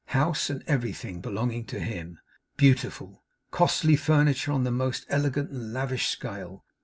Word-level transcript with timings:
House 0.15 0.49
and 0.49 0.63
everything 0.65 1.21
belonging 1.21 1.63
to 1.65 1.79
him, 1.79 2.17
beautiful. 2.57 3.23
Costly 3.51 3.95
furniture 3.95 4.51
on 4.51 4.63
the 4.63 4.71
most 4.71 5.05
elegant 5.09 5.51
and 5.51 5.73
lavish 5.73 6.07
scale. 6.07 6.65